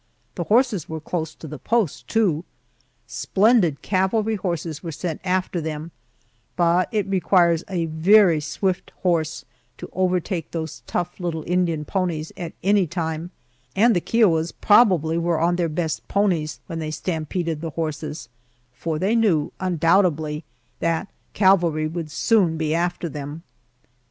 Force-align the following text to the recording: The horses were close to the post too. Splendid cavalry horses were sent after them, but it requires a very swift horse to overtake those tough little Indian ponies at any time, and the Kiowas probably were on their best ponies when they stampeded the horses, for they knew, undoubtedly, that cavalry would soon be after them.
The 0.33 0.45
horses 0.45 0.89
were 0.89 0.99
close 0.99 1.35
to 1.35 1.47
the 1.47 1.59
post 1.59 2.07
too. 2.07 2.43
Splendid 3.05 3.83
cavalry 3.83 4.33
horses 4.35 4.81
were 4.81 4.91
sent 4.91 5.21
after 5.23 5.61
them, 5.61 5.91
but 6.55 6.89
it 6.91 7.05
requires 7.05 7.63
a 7.69 7.85
very 7.85 8.39
swift 8.39 8.91
horse 9.03 9.45
to 9.77 9.87
overtake 9.93 10.49
those 10.49 10.81
tough 10.87 11.19
little 11.19 11.43
Indian 11.45 11.85
ponies 11.85 12.31
at 12.35 12.53
any 12.63 12.87
time, 12.87 13.29
and 13.75 13.95
the 13.95 14.01
Kiowas 14.01 14.51
probably 14.59 15.19
were 15.19 15.39
on 15.39 15.55
their 15.55 15.69
best 15.69 16.07
ponies 16.07 16.61
when 16.65 16.79
they 16.79 16.89
stampeded 16.89 17.61
the 17.61 17.69
horses, 17.69 18.27
for 18.73 18.97
they 18.97 19.15
knew, 19.15 19.51
undoubtedly, 19.59 20.43
that 20.79 21.09
cavalry 21.33 21.87
would 21.87 22.09
soon 22.09 22.57
be 22.57 22.73
after 22.73 23.07
them. 23.07 23.43